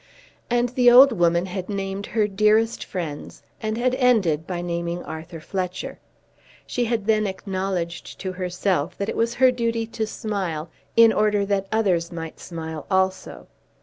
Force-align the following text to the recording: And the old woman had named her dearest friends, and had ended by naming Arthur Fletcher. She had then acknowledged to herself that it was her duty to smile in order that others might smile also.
And 0.49 0.69
the 0.69 0.89
old 0.89 1.11
woman 1.11 1.45
had 1.45 1.69
named 1.69 2.07
her 2.07 2.27
dearest 2.27 2.83
friends, 2.83 3.43
and 3.61 3.77
had 3.77 3.93
ended 3.93 4.47
by 4.47 4.59
naming 4.59 5.03
Arthur 5.03 5.39
Fletcher. 5.39 5.99
She 6.65 6.85
had 6.85 7.05
then 7.05 7.27
acknowledged 7.27 8.17
to 8.21 8.31
herself 8.31 8.97
that 8.97 9.09
it 9.09 9.15
was 9.15 9.35
her 9.35 9.51
duty 9.51 9.85
to 9.85 10.07
smile 10.07 10.71
in 10.95 11.13
order 11.13 11.45
that 11.45 11.67
others 11.71 12.11
might 12.11 12.39
smile 12.39 12.87
also. 12.89 13.45